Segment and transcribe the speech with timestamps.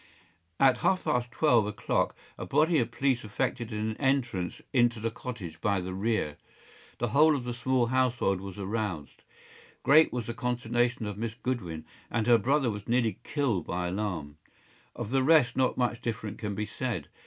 [0.59, 5.61] About half past twelve o’clock a body of police effected an entrance into the cottage
[5.61, 6.37] by the rear.
[6.97, 9.21] The whole of the small household was aroused.
[9.83, 14.37] Great was the consternation of Miss Goodwin, and her brother was nearly killed by alarm.
[14.95, 17.07] Of the rest not much different can be said.